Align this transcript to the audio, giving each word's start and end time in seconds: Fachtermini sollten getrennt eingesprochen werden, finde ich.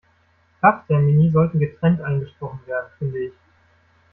Fachtermini 0.59 1.29
sollten 1.29 1.59
getrennt 1.59 2.01
eingesprochen 2.01 2.61
werden, 2.65 2.87
finde 2.97 3.19
ich. 3.19 3.33